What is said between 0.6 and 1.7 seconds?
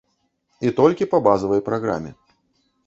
І толькі па базавай